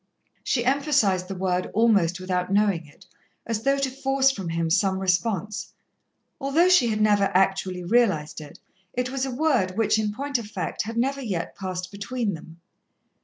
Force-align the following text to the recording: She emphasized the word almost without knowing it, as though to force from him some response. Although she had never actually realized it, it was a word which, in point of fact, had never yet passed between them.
She 0.43 0.65
emphasized 0.65 1.27
the 1.27 1.35
word 1.35 1.67
almost 1.75 2.19
without 2.19 2.51
knowing 2.51 2.87
it, 2.87 3.05
as 3.45 3.61
though 3.61 3.77
to 3.77 3.91
force 3.91 4.31
from 4.31 4.49
him 4.49 4.71
some 4.71 4.97
response. 4.97 5.73
Although 6.39 6.69
she 6.69 6.87
had 6.87 6.99
never 6.99 7.25
actually 7.35 7.83
realized 7.83 8.41
it, 8.41 8.57
it 8.93 9.11
was 9.11 9.27
a 9.27 9.31
word 9.31 9.77
which, 9.77 9.99
in 9.99 10.11
point 10.11 10.39
of 10.39 10.47
fact, 10.47 10.81
had 10.85 10.97
never 10.97 11.21
yet 11.21 11.55
passed 11.55 11.91
between 11.91 12.33
them. 12.33 12.59